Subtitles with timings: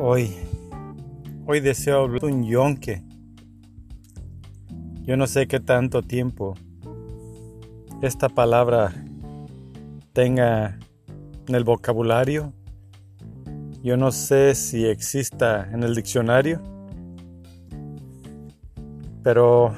[0.00, 0.32] Hoy,
[1.44, 3.02] hoy deseo hablar de un yonque.
[5.02, 6.54] Yo no sé qué tanto tiempo
[8.00, 8.92] esta palabra
[10.12, 10.78] tenga
[11.48, 12.52] en el vocabulario.
[13.82, 16.62] Yo no sé si exista en el diccionario.
[19.24, 19.74] Pero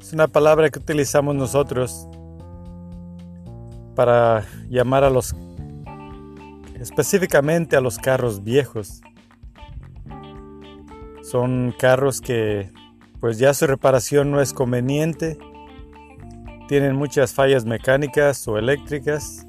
[0.00, 2.08] es una palabra que utilizamos nosotros
[3.94, 5.36] para llamar a los
[6.80, 9.02] específicamente a los carros viejos.
[11.32, 12.70] Son carros que
[13.18, 15.38] pues ya su reparación no es conveniente,
[16.68, 19.46] tienen muchas fallas mecánicas o eléctricas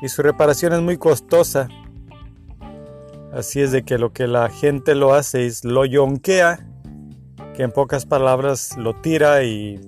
[0.00, 1.66] y su reparación es muy costosa.
[3.32, 6.64] Así es de que lo que la gente lo hace es lo yonquea,
[7.56, 9.80] que en pocas palabras lo tira y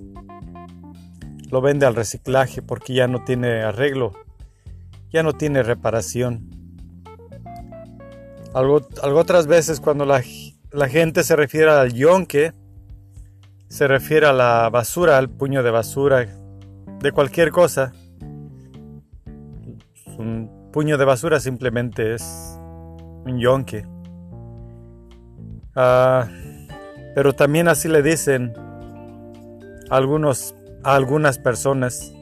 [1.52, 4.12] lo vende al reciclaje porque ya no tiene arreglo,
[5.12, 6.50] ya no tiene reparación.
[8.54, 10.20] Algo, algo otras veces cuando la,
[10.72, 12.52] la gente se refiere al yonque,
[13.68, 16.26] se refiere a la basura, al puño de basura,
[17.00, 17.92] de cualquier cosa.
[20.18, 22.58] Un puño de basura simplemente es
[23.24, 23.86] un yonque.
[25.74, 26.28] Ah,
[27.14, 28.54] pero también así le dicen
[29.90, 32.12] algunos, a algunas personas.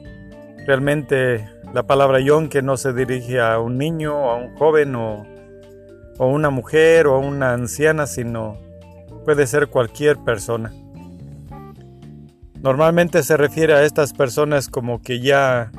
[0.67, 5.30] Realmente la palabra yonque no se dirige a un niño, a un joven o
[6.17, 8.57] o una mujer o una anciana, sino
[9.25, 10.73] puede ser cualquier persona.
[12.61, 15.71] Normalmente se refiere a estas personas como que ya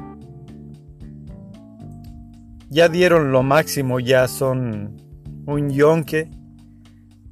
[2.72, 4.97] ya dieron lo máximo, ya son
[5.44, 6.30] un yonque,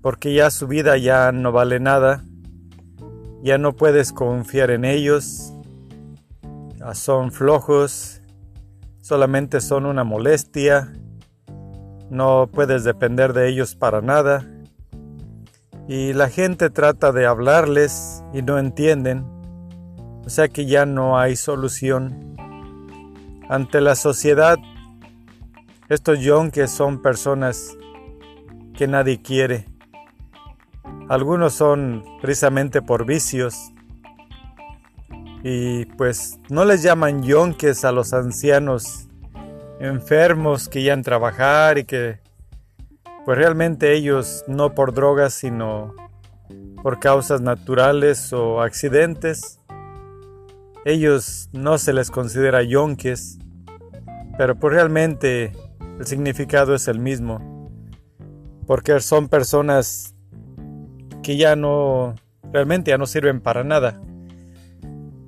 [0.02, 2.24] porque ya su vida ya no vale nada,
[3.42, 5.54] ya no puedes confiar en ellos,
[6.92, 8.20] son flojos,
[9.00, 10.92] solamente son una molestia,
[12.11, 14.45] no puedes depender de ellos para nada.
[15.89, 19.24] Y la gente trata de hablarles y no entienden.
[20.24, 22.36] O sea que ya no hay solución.
[23.48, 24.58] Ante la sociedad,
[25.89, 27.77] estos yonques son personas
[28.77, 29.67] que nadie quiere.
[31.08, 33.73] Algunos son precisamente por vicios.
[35.42, 39.09] Y pues no les llaman yonques a los ancianos
[39.80, 42.20] enfermos que ya a trabajar y que
[43.24, 45.95] pues realmente ellos no por drogas sino
[46.83, 49.58] por causas naturales o accidentes.
[50.85, 53.39] Ellos no se les considera yonques
[54.40, 55.52] pero pues realmente
[55.98, 57.70] el significado es el mismo
[58.67, 60.14] porque son personas
[61.23, 62.14] que ya no
[62.51, 64.01] realmente ya no sirven para nada.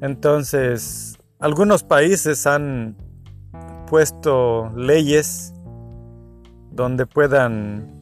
[0.01, 2.97] Entonces algunos países han
[3.93, 5.53] puesto leyes
[6.71, 8.01] donde puedan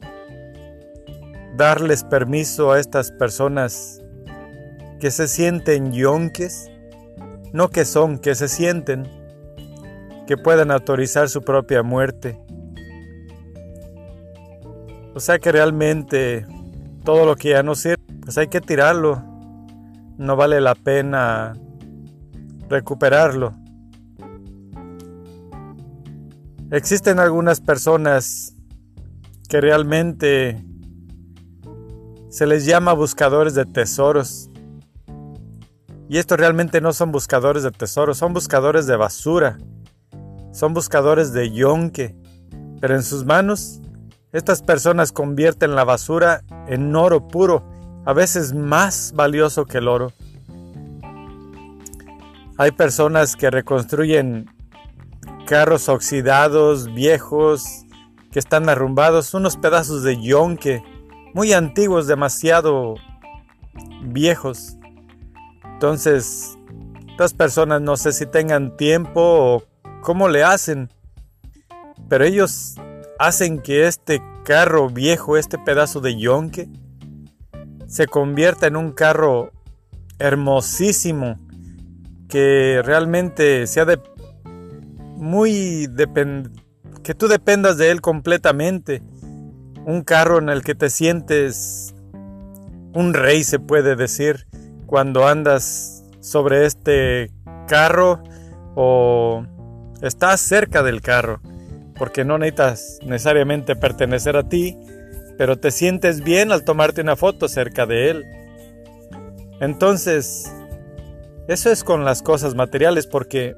[1.57, 4.01] darles permiso a estas personas
[5.01, 6.71] que se sienten yonques,
[7.51, 9.05] no que son, que se sienten,
[10.27, 12.39] que puedan autorizar su propia muerte.
[15.13, 16.47] O sea que realmente
[17.03, 19.21] todo lo que ya no sirve, pues hay que tirarlo.
[20.17, 21.51] No vale la pena
[22.69, 23.60] recuperarlo.
[26.71, 28.55] Existen algunas personas
[29.49, 30.63] que realmente
[32.29, 34.49] se les llama buscadores de tesoros.
[36.07, 39.57] Y estos realmente no son buscadores de tesoros, son buscadores de basura.
[40.53, 42.15] Son buscadores de yonque.
[42.79, 43.81] Pero en sus manos,
[44.31, 47.65] estas personas convierten la basura en oro puro,
[48.05, 50.13] a veces más valioso que el oro.
[52.57, 54.49] Hay personas que reconstruyen
[55.51, 57.85] carros oxidados, viejos,
[58.31, 60.81] que están arrumbados, unos pedazos de yonque,
[61.33, 62.95] muy antiguos, demasiado
[64.01, 64.77] viejos.
[65.73, 66.57] Entonces,
[67.09, 69.63] estas personas no sé si tengan tiempo o
[70.01, 70.89] cómo le hacen,
[72.07, 72.75] pero ellos
[73.19, 76.69] hacen que este carro viejo, este pedazo de yonque,
[77.87, 79.51] se convierta en un carro
[80.17, 81.45] hermosísimo
[82.29, 83.97] que realmente sea de
[85.21, 85.87] muy
[87.03, 89.03] que tú dependas de él completamente.
[89.85, 91.93] Un carro en el que te sientes
[92.93, 94.47] un rey, se puede decir,
[94.87, 97.31] cuando andas sobre este
[97.67, 98.21] carro
[98.75, 99.45] o
[100.01, 101.39] estás cerca del carro,
[101.97, 104.75] porque no necesitas necesariamente pertenecer a ti,
[105.37, 108.25] pero te sientes bien al tomarte una foto cerca de él.
[109.59, 110.51] Entonces,
[111.47, 113.55] eso es con las cosas materiales, porque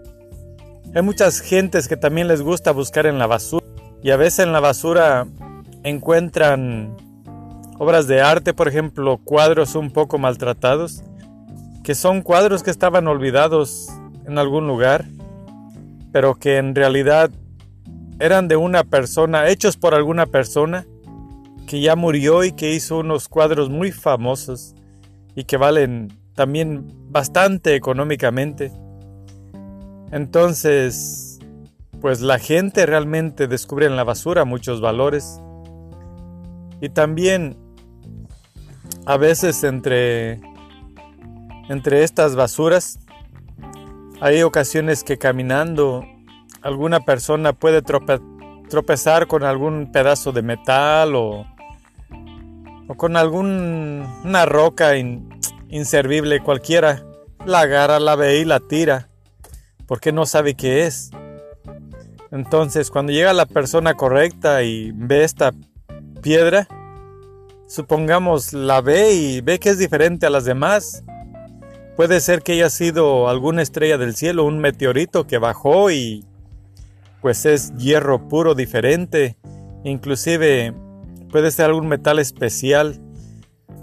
[0.95, 3.65] hay muchas gentes que también les gusta buscar en la basura
[4.03, 5.25] y a veces en la basura
[5.83, 6.95] encuentran
[7.79, 11.03] obras de arte, por ejemplo, cuadros un poco maltratados,
[11.83, 13.89] que son cuadros que estaban olvidados
[14.25, 15.05] en algún lugar,
[16.11, 17.31] pero que en realidad
[18.19, 20.85] eran de una persona, hechos por alguna persona
[21.67, 24.75] que ya murió y que hizo unos cuadros muy famosos
[25.35, 28.71] y que valen también bastante económicamente.
[30.13, 31.39] Entonces,
[31.99, 35.41] pues la gente realmente descubre en la basura muchos valores.
[36.81, 37.57] Y también
[39.07, 40.39] a veces entre
[41.67, 42.99] entre estas basuras
[44.21, 46.05] hay ocasiones que caminando
[46.61, 51.47] alguna persona puede tropezar con algún pedazo de metal o,
[52.87, 54.95] o con alguna roca
[55.69, 57.03] inservible cualquiera.
[57.47, 59.09] La agarra, la ve y la tira
[59.93, 61.11] porque no sabe qué es.
[62.31, 65.53] Entonces cuando llega la persona correcta y ve esta
[66.19, 66.67] piedra,
[67.67, 71.03] supongamos la ve y ve que es diferente a las demás,
[71.95, 76.25] Puede ser que haya sido alguna estrella del cielo, un meteorito que bajó y
[77.21, 79.37] pues es hierro puro diferente.
[79.83, 80.73] Inclusive
[81.31, 82.99] puede ser algún metal especial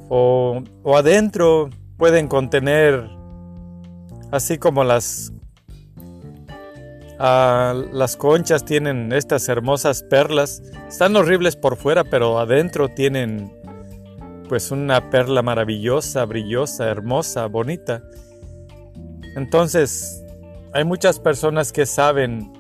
[0.08, 3.08] o, adentro pueden contener
[4.32, 5.32] así como las
[7.20, 10.62] ah, las conchas tienen estas hermosas perlas.
[10.88, 13.52] Están horribles por fuera pero adentro tienen
[14.48, 18.02] pues una perla maravillosa, brillosa, hermosa, bonita.
[19.36, 20.24] Entonces,
[20.72, 22.52] hay muchas personas que saben,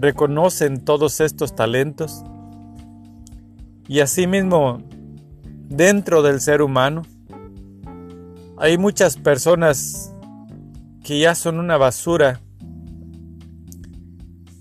[0.00, 2.24] reconocen todos estos talentos.
[3.86, 4.82] Y asimismo,
[5.68, 7.02] dentro del ser humano,
[8.56, 10.12] hay muchas personas
[11.04, 12.40] que ya son una basura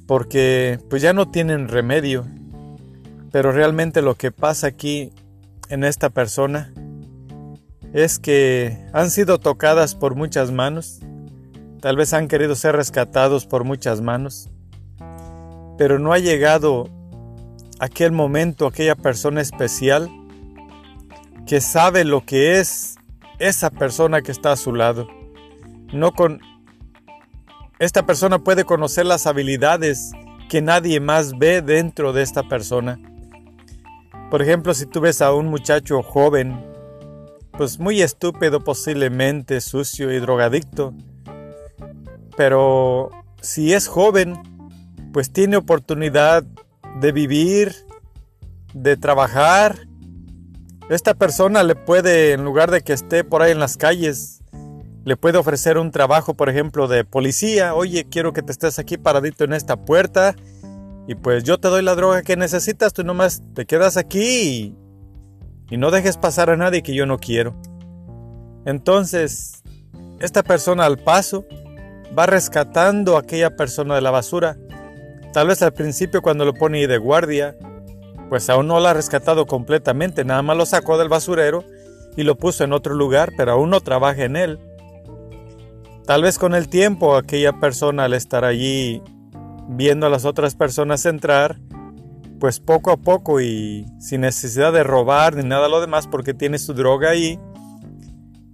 [0.07, 2.25] porque pues ya no tienen remedio.
[3.31, 5.11] Pero realmente lo que pasa aquí
[5.69, 6.71] en esta persona
[7.93, 10.99] es que han sido tocadas por muchas manos,
[11.79, 14.49] tal vez han querido ser rescatados por muchas manos,
[15.77, 16.89] pero no ha llegado
[17.79, 20.09] aquel momento, aquella persona especial
[21.45, 22.95] que sabe lo que es
[23.39, 25.07] esa persona que está a su lado.
[25.91, 26.39] No con
[27.83, 30.11] esta persona puede conocer las habilidades
[30.49, 32.97] que nadie más ve dentro de esta persona.
[34.31, 36.63] Por ejemplo, si tú ves a un muchacho joven,
[37.51, 40.93] pues muy estúpido posiblemente, sucio y drogadicto,
[42.37, 43.09] pero
[43.41, 44.35] si es joven,
[45.11, 46.43] pues tiene oportunidad
[47.01, 47.75] de vivir,
[48.73, 49.87] de trabajar.
[50.89, 54.42] Esta persona le puede, en lugar de que esté por ahí en las calles,
[55.05, 57.75] le puede ofrecer un trabajo, por ejemplo, de policía.
[57.75, 60.35] Oye, quiero que te estés aquí paradito en esta puerta
[61.07, 64.75] y pues yo te doy la droga que necesitas, tú nomás te quedas aquí
[65.69, 67.55] y, no dejes pasar a nadie que yo no quiero.
[68.65, 69.63] Entonces,
[70.19, 71.45] esta persona al paso
[72.17, 74.55] va rescatando a aquella persona de la basura.
[75.33, 77.57] Tal vez al principio cuando lo pone de guardia,
[78.29, 81.63] pues aún no la ha rescatado completamente, nada más lo sacó del basurero
[82.15, 84.59] y lo puso en otro lugar, pero aún no trabaja en él.
[86.05, 89.01] Tal vez con el tiempo aquella persona al estar allí
[89.69, 91.61] viendo a las otras personas entrar,
[92.41, 96.59] pues poco a poco y sin necesidad de robar ni nada lo demás porque tiene
[96.59, 97.39] su droga ahí,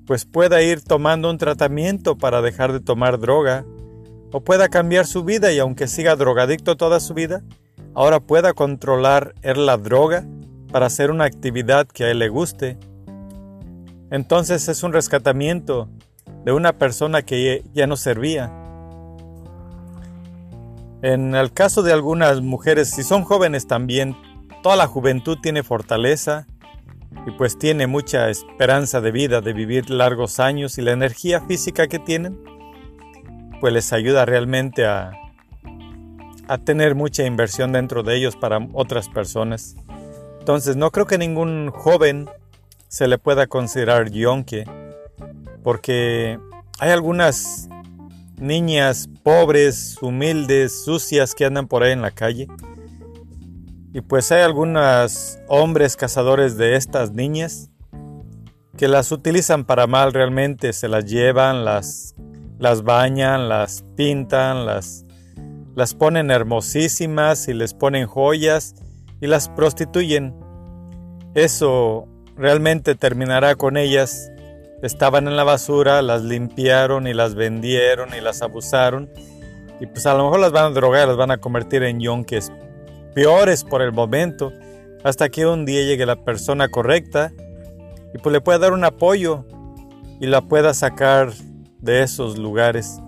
[0.05, 3.65] pues pueda ir tomando un tratamiento para dejar de tomar droga
[4.31, 7.41] o pueda cambiar su vida y aunque siga drogadicto toda su vida,
[7.95, 10.23] ahora pueda controlar la droga
[10.71, 12.77] para hacer una actividad que a él le guste.
[14.11, 15.89] Entonces es un rescatamiento
[16.45, 18.51] de una persona que ya no servía.
[21.01, 24.17] En el caso de algunas mujeres, si son jóvenes también,
[24.63, 26.45] toda la juventud tiene fortaleza
[27.25, 31.87] y pues tiene mucha esperanza de vida, de vivir largos años y la energía física
[31.87, 32.39] que tienen,
[33.61, 35.11] pues les ayuda realmente a,
[36.47, 39.75] a tener mucha inversión dentro de ellos para otras personas.
[40.39, 42.29] Entonces no creo que ningún joven
[42.87, 44.65] se le pueda considerar yonke,
[45.63, 46.39] porque
[46.79, 47.69] hay algunas
[48.37, 52.47] niñas pobres, humildes, sucias que andan por ahí en la calle.
[53.93, 57.69] Y pues hay algunos hombres cazadores de estas niñas
[58.77, 62.15] que las utilizan para mal realmente, se las llevan, las,
[62.59, 65.05] las bañan, las pintan, las,
[65.75, 68.75] las ponen hermosísimas y les ponen joyas
[69.19, 70.33] y las prostituyen.
[71.33, 74.31] Eso realmente terminará con ellas
[74.81, 79.09] estaban en la basura, las limpiaron y las vendieron y las abusaron.
[79.79, 82.51] Y pues a lo mejor las van a drogar, las van a convertir en yonques
[83.13, 84.53] peores por el momento,
[85.03, 87.31] hasta que un día llegue la persona correcta
[88.13, 89.45] y pues le pueda dar un apoyo
[90.19, 91.31] y la pueda sacar
[91.79, 92.99] de esos lugares.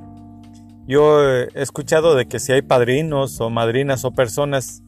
[0.87, 4.81] Yo he escuchado de que si hay padrinos o madrinas o personas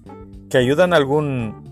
[0.49, 1.63] que ayudan a algún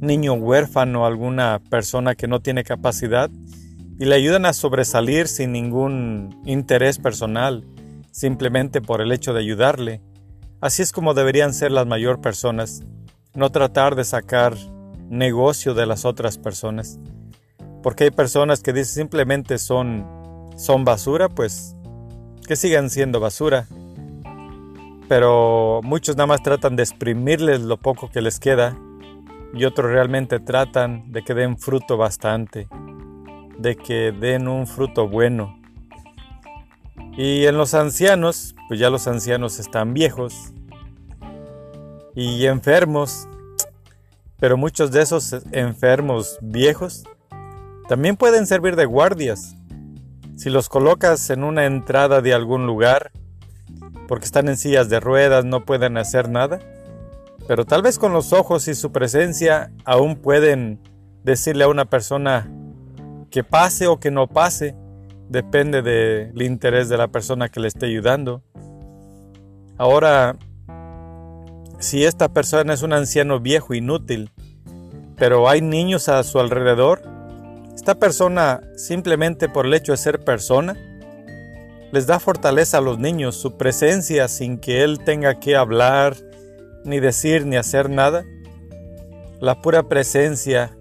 [0.00, 3.30] niño huérfano, alguna persona que no tiene capacidad
[3.98, 7.64] y le ayudan a sobresalir sin ningún interés personal,
[8.12, 10.00] simplemente por el hecho de ayudarle.
[10.60, 12.82] Así es como deberían ser las mayor personas,
[13.34, 14.54] no tratar de sacar
[15.08, 16.98] negocio de las otras personas.
[17.82, 20.06] Porque hay personas que dicen simplemente son,
[20.56, 21.74] son basura, pues
[22.46, 23.66] que sigan siendo basura.
[25.08, 28.76] Pero muchos nada más tratan de exprimirles lo poco que les queda
[29.54, 32.68] y otros realmente tratan de que den fruto bastante,
[33.58, 35.60] de que den un fruto bueno.
[37.16, 40.52] Y en los ancianos, pues ya los ancianos están viejos
[42.14, 43.28] y enfermos,
[44.38, 47.04] pero muchos de esos enfermos viejos
[47.88, 49.56] también pueden servir de guardias.
[50.36, 53.10] Si los colocas en una entrada de algún lugar,
[54.06, 56.60] porque están en sillas de ruedas, no pueden hacer nada,
[57.48, 60.80] pero tal vez con los ojos y su presencia aún pueden
[61.24, 62.48] decirle a una persona
[63.30, 64.74] que pase o que no pase,
[65.28, 68.42] depende del interés de la persona que le esté ayudando.
[69.76, 70.36] Ahora,
[71.78, 74.30] si esta persona es un anciano viejo inútil,
[75.16, 77.02] pero hay niños a su alrededor,
[77.74, 80.76] esta persona simplemente por el hecho de ser persona,
[81.92, 86.16] les da fortaleza a los niños, su presencia sin que él tenga que hablar,
[86.84, 88.24] ni decir ni hacer nada.
[89.40, 90.76] La pura presencia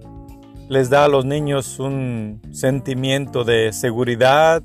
[0.70, 4.64] les da a los niños un sentimiento de seguridad,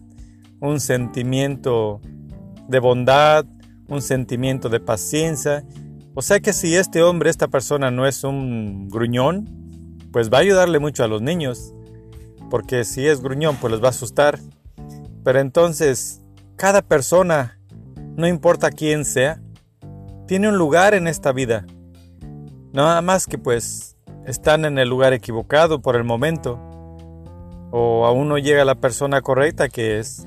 [0.60, 2.00] un sentimiento
[2.68, 3.44] de bondad,
[3.88, 5.64] un sentimiento de paciencia.
[6.14, 9.48] O sea que si este hombre, esta persona no es un gruñón,
[10.12, 11.72] pues va a ayudarle mucho a los niños.
[12.50, 14.38] Porque si es gruñón, pues les va a asustar.
[15.24, 16.22] Pero entonces,
[16.56, 17.58] cada persona,
[18.16, 19.40] no importa quién sea,
[20.26, 21.64] tiene un lugar en esta vida.
[22.72, 23.91] Nada más que pues
[24.26, 26.58] están en el lugar equivocado por el momento.
[27.70, 30.26] O aún no llega la persona correcta que es.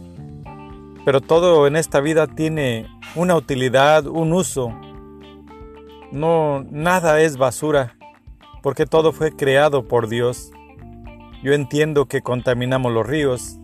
[1.05, 4.73] Pero todo en esta vida tiene una utilidad, un uso.
[6.11, 7.97] No, nada es basura,
[8.63, 10.51] porque todo fue creado por Dios.
[11.43, 13.59] Yo entiendo que contaminamos los ríos,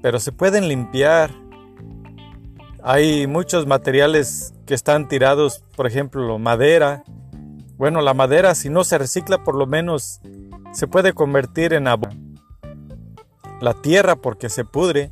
[0.00, 1.30] pero se pueden limpiar.
[2.82, 7.04] Hay muchos materiales que están tirados, por ejemplo, madera.
[7.76, 10.20] Bueno, la madera si no se recicla por lo menos
[10.72, 12.14] se puede convertir en abono.
[13.60, 15.10] La tierra porque se pudre.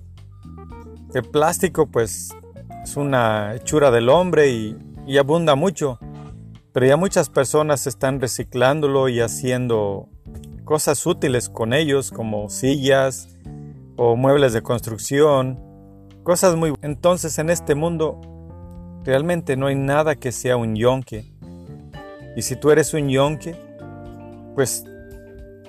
[1.14, 2.30] El plástico pues
[2.82, 4.76] es una hechura del hombre y,
[5.18, 5.98] abunda mucho.
[6.72, 10.08] Pero ya muchas personas están reciclándolo y haciendo
[10.64, 13.36] cosas útiles con ellos como sillas
[13.96, 15.58] o muebles de construcción,
[16.22, 16.72] cosas muy...
[16.80, 18.20] Entonces en este mundo
[19.04, 21.24] Realmente no hay nada que sea un yonque.
[22.36, 23.56] Y si tú eres un yonque,
[24.54, 24.84] pues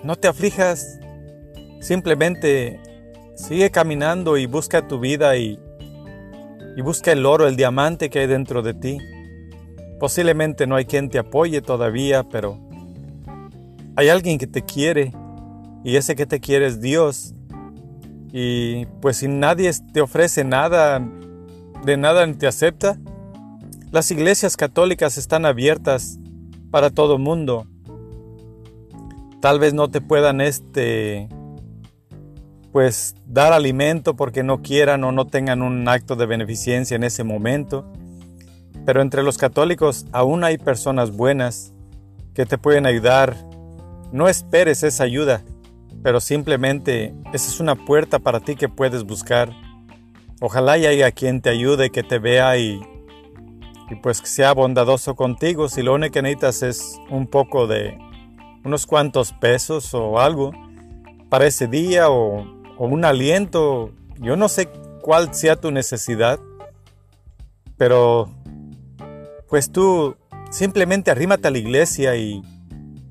[0.03, 0.99] no te aflijas.
[1.79, 2.79] Simplemente
[3.35, 5.59] sigue caminando y busca tu vida y,
[6.75, 8.97] y busca el oro, el diamante que hay dentro de ti.
[9.99, 12.59] Posiblemente no hay quien te apoye todavía, pero
[13.95, 15.13] hay alguien que te quiere
[15.83, 17.33] y ese que te quiere es Dios.
[18.31, 21.05] Y pues si nadie te ofrece nada,
[21.83, 22.97] de nada te acepta,
[23.91, 26.20] las iglesias católicas están abiertas
[26.71, 27.67] para todo mundo.
[29.41, 31.27] Tal vez no te puedan este
[32.71, 37.23] pues dar alimento porque no quieran o no tengan un acto de beneficencia en ese
[37.23, 37.85] momento.
[38.85, 41.73] Pero entre los católicos aún hay personas buenas
[42.33, 43.35] que te pueden ayudar.
[44.11, 45.43] No esperes esa ayuda,
[46.01, 49.51] pero simplemente esa es una puerta para ti que puedes buscar.
[50.39, 52.81] Ojalá y haya quien te ayude, que te vea y
[53.91, 55.67] y pues que sea bondadoso contigo.
[55.67, 57.97] Si lo único que necesitas es un poco de
[58.63, 60.51] unos cuantos pesos o algo
[61.29, 62.45] para ese día o,
[62.77, 64.69] o un aliento, yo no sé
[65.01, 66.39] cuál sea tu necesidad,
[67.77, 68.29] pero
[69.49, 70.15] pues tú
[70.51, 72.41] simplemente arrímate a la iglesia y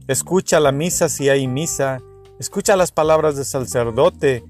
[0.09, 1.99] escucha la misa si hay misa,
[2.39, 4.45] escucha las palabras del sacerdote,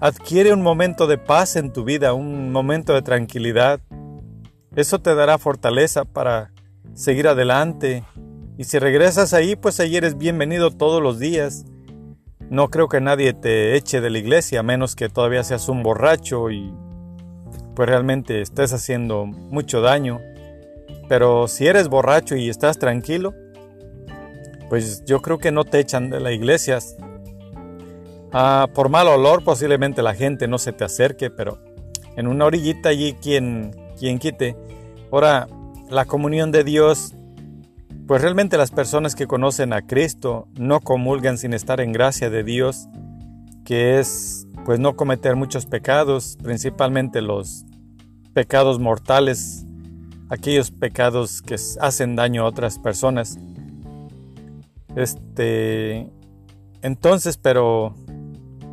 [0.00, 3.80] adquiere un momento de paz en tu vida, un momento de tranquilidad
[4.76, 6.52] eso te dará fortaleza para
[6.94, 8.04] seguir adelante.
[8.58, 11.64] Y si regresas ahí, pues ahí eres bienvenido todos los días.
[12.50, 15.82] No creo que nadie te eche de la iglesia, a menos que todavía seas un
[15.82, 16.72] borracho y
[17.74, 20.20] pues realmente estés haciendo mucho daño.
[21.08, 23.34] Pero si eres borracho y estás tranquilo,
[24.68, 26.78] pues yo creo que no te echan de la iglesia.
[28.32, 31.58] Ah, por mal olor posiblemente la gente no se te acerque, pero
[32.16, 34.56] en una orillita allí quien, quien quite.
[35.12, 35.48] Ahora,
[35.90, 37.14] la comunión de Dios,
[38.06, 42.42] pues realmente las personas que conocen a Cristo no comulgan sin estar en gracia de
[42.42, 42.88] Dios,
[43.64, 47.64] que es pues no cometer muchos pecados, principalmente los
[48.32, 49.64] pecados mortales,
[50.28, 53.38] aquellos pecados que hacen daño a otras personas.
[54.96, 56.10] Este,
[56.82, 57.94] entonces, pero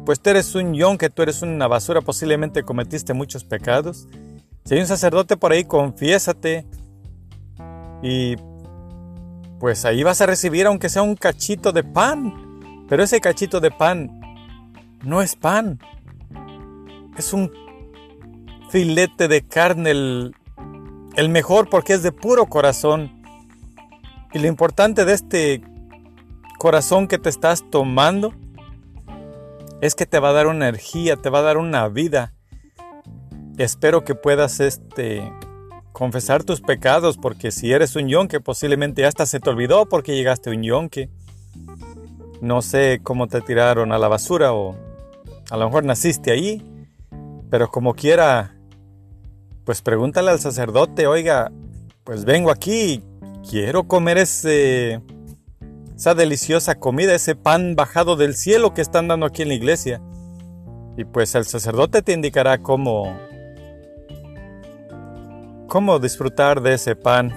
[0.06, 4.08] pues tú eres un yon, que tú eres una basura, posiblemente cometiste muchos pecados.
[4.66, 6.66] Si hay un sacerdote por ahí, confiésate
[8.02, 8.36] y
[9.60, 12.86] pues ahí vas a recibir aunque sea un cachito de pan.
[12.90, 14.20] Pero ese cachito de pan
[15.04, 15.80] no es pan.
[17.18, 17.52] Es un
[18.70, 20.36] filete de carne, el,
[21.16, 23.24] el mejor porque es de puro corazón.
[24.34, 25.62] Y lo importante de este
[26.58, 28.34] corazón que te estás tomando
[29.82, 32.34] es que te va a dar una energía, te va a dar una vida.
[33.58, 35.32] Espero que puedas este
[35.92, 40.50] confesar tus pecados, porque si eres un yonque, posiblemente hasta se te olvidó porque llegaste
[40.50, 41.10] un yonque.
[42.42, 44.76] No sé cómo te tiraron a la basura o
[45.50, 46.62] a lo mejor naciste ahí,
[47.50, 48.56] pero como quiera,
[49.66, 51.52] pues pregúntale al sacerdote, oiga,
[52.04, 53.04] pues vengo aquí,
[53.48, 55.02] quiero comer ese
[55.96, 60.02] esa deliciosa comida, ese pan bajado del cielo que están dando aquí en la iglesia.
[60.98, 63.18] Y pues el sacerdote te indicará cómo,
[65.74, 67.34] cómo disfrutar de ese pan.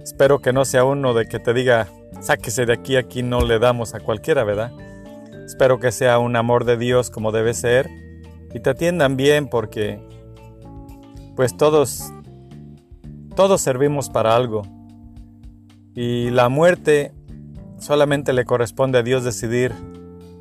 [0.00, 1.88] Espero que no sea uno de que te diga,
[2.20, 4.70] sáquese de aquí, aquí no le damos a cualquiera, ¿verdad?
[5.44, 7.90] Espero que sea un amor de Dios como debe ser
[8.54, 10.00] y te atiendan bien porque
[11.34, 12.04] pues todos
[13.34, 14.62] todos servimos para algo.
[15.96, 17.12] Y la muerte
[17.80, 19.72] Solamente le corresponde a Dios decidir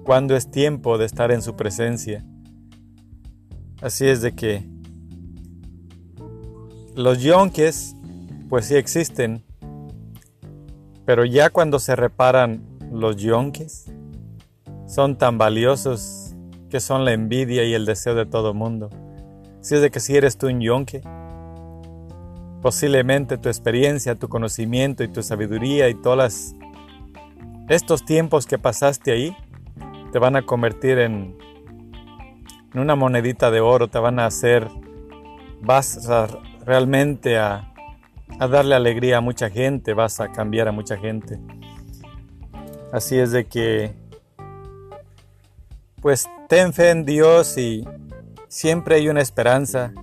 [0.04, 2.24] cuándo es tiempo de estar en su presencia.
[3.82, 4.75] Así es de que
[6.96, 7.96] los yonques,
[8.50, 9.44] pues sí existen,
[11.06, 13.92] pero ya cuando se reparan los yonques,
[14.88, 16.36] son tan valiosos
[16.70, 18.90] que son la envidia y el deseo de todo mundo.
[19.60, 21.02] Si es de que si eres tú un yonque,
[22.62, 26.56] posiblemente tu experiencia, tu conocimiento y tu sabiduría y todas las
[27.68, 29.36] estos tiempos que pasaste ahí
[30.12, 31.36] te van a convertir en,
[32.74, 34.70] en una monedita de oro, te van a hacer,
[35.62, 36.28] vas a,
[36.66, 37.72] realmente a,
[38.40, 41.40] darle alegría a mucha gente, vas a cambiar a mucha gente.
[42.92, 43.94] Así es de que,
[46.02, 47.88] pues ten fe en Dios y
[48.48, 49.94] siempre hay una esperanza.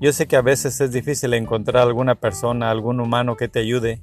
[0.00, 4.00] Yo sé que a veces es difícil encontrar alguna persona, algún humano que te ayude,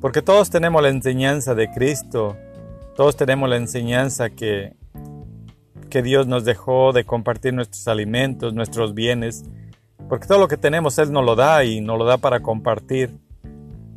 [0.00, 2.36] porque todos tenemos la enseñanza de Cristo,
[2.94, 4.74] todos tenemos la enseñanza que,
[5.90, 9.44] que Dios nos dejó de compartir nuestros alimentos, nuestros bienes,
[10.12, 13.16] porque todo lo que tenemos Él nos lo da y nos lo da para compartir,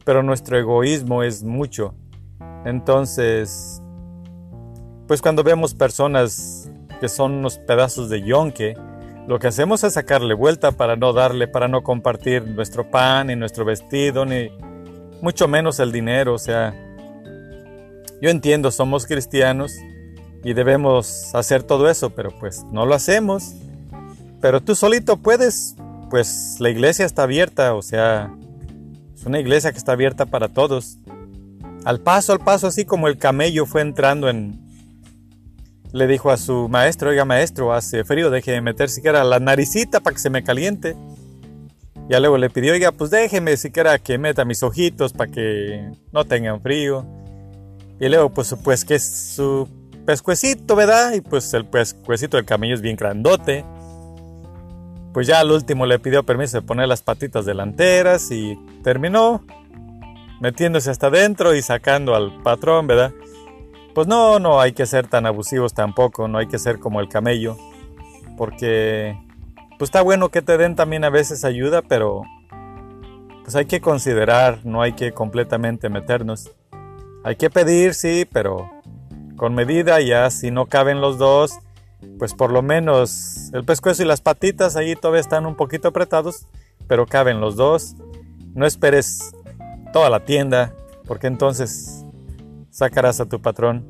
[0.05, 1.93] pero nuestro egoísmo es mucho.
[2.63, 3.81] Entonces,
[5.07, 8.77] pues cuando vemos personas que son unos pedazos de yonque,
[9.27, 13.35] lo que hacemos es sacarle vuelta para no darle, para no compartir nuestro pan, ni
[13.35, 14.51] nuestro vestido, ni,
[15.21, 16.73] mucho menos el dinero, o sea,
[18.21, 19.73] yo entiendo, somos cristianos
[20.45, 23.53] y debemos hacer todo eso, pero pues no lo hacemos.
[24.39, 25.75] Pero tú solito puedes,
[26.15, 28.33] pues la iglesia está abierta, o sea,
[29.13, 30.97] es una iglesia que está abierta para todos.
[31.83, 34.61] Al paso, al paso, así como el camello fue entrando en...
[35.91, 39.99] Le dijo a su maestro, oiga maestro, hace frío, deje de meter siquiera la naricita
[39.99, 40.95] para que se me caliente.
[42.07, 46.23] Ya luego le pidió, oiga, pues déjeme siquiera que meta mis ojitos para que no
[46.23, 47.05] tengan frío.
[47.99, 49.03] Y luego, pues, pues que es
[49.35, 49.67] su
[50.05, 51.11] pescuecito, ¿verdad?
[51.11, 53.65] Y pues el pescuecito del camello es bien grandote.
[55.15, 59.45] Pues ya al último le pidió permiso de poner las patitas delanteras y terminó
[60.41, 63.13] metiéndose hasta adentro y sacando al patrón, ¿verdad?
[63.93, 67.07] Pues no, no hay que ser tan abusivos tampoco, no hay que ser como el
[67.07, 67.55] camello,
[68.35, 69.17] porque
[69.79, 72.23] pues está bueno que te den también a veces ayuda, pero
[73.43, 76.51] pues hay que considerar, no hay que completamente meternos.
[77.23, 78.69] Hay que pedir, sí, pero
[79.37, 81.57] con medida ya, si no caben los dos,
[82.17, 86.47] pues por lo menos el pescuezo y las patitas ahí todavía están un poquito apretados,
[86.87, 87.95] pero caben los dos.
[88.53, 89.33] No esperes
[89.93, 90.73] toda la tienda,
[91.05, 92.05] porque entonces
[92.69, 93.85] sacarás a tu patrón.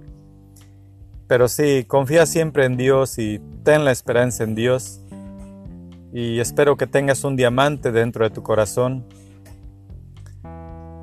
[1.28, 5.02] Pero sí, confía siempre en Dios y ten la esperanza en Dios
[6.16, 9.06] y espero que tengas un diamante dentro de tu corazón.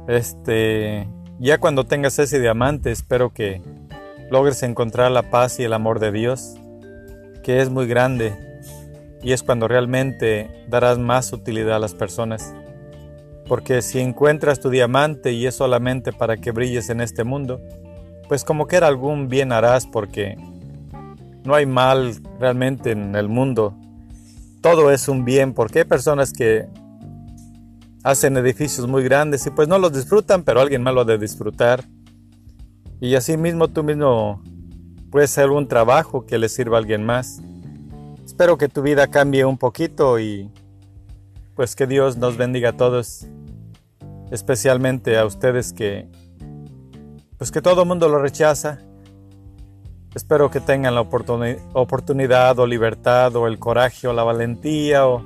[0.08, 1.06] Este,
[1.38, 3.60] ya cuando tengas ese diamante, espero que
[4.30, 6.54] logres encontrar la paz y el amor de Dios,
[7.42, 8.34] que es muy grande
[9.22, 12.54] y es cuando realmente darás más utilidad a las personas.
[13.46, 17.60] Porque si encuentras tu diamante y es solamente para que brilles en este mundo,
[18.28, 20.36] pues como que algún bien harás porque
[21.44, 23.74] no hay mal realmente en el mundo.
[24.60, 26.66] Todo es un bien porque hay personas que
[28.04, 31.18] hacen edificios muy grandes y pues no los disfrutan, pero alguien más lo ha de
[31.18, 31.84] disfrutar.
[33.00, 34.40] Y así mismo tú mismo
[35.12, 37.42] puedes hacer un trabajo que le sirva a alguien más.
[38.24, 40.50] Espero que tu vida cambie un poquito y
[41.54, 43.26] pues que Dios nos bendiga a todos,
[44.30, 46.08] especialmente a ustedes que
[47.36, 48.78] pues que todo el mundo lo rechaza.
[50.14, 55.22] Espero que tengan la oportunidad o libertad o el coraje o la valentía o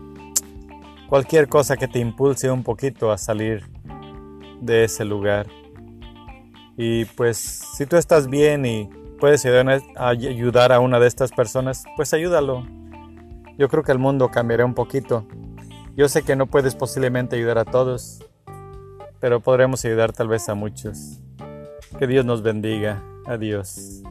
[1.09, 3.63] cualquier cosa que te impulse un poquito a salir
[4.61, 5.47] de ese lugar.
[6.77, 7.37] Y pues
[7.77, 12.67] si tú estás bien y puedes ayudar a una de estas personas, pues ayúdalo.
[13.59, 15.27] Yo creo que el mundo cambiará un poquito.
[15.97, 18.23] Yo sé que no puedes posiblemente ayudar a todos,
[19.21, 21.21] pero podremos ayudar tal vez a muchos.
[21.99, 23.03] Que Dios nos bendiga.
[23.27, 24.03] Adiós.